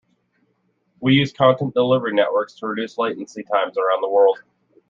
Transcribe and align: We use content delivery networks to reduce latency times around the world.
We 0.99 1.13
use 1.13 1.31
content 1.31 1.75
delivery 1.75 2.11
networks 2.13 2.55
to 2.55 2.65
reduce 2.65 2.97
latency 2.97 3.43
times 3.43 3.77
around 3.77 4.01
the 4.01 4.09
world. 4.09 4.39